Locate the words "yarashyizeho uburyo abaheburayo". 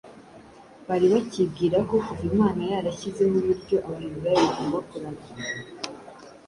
2.71-4.39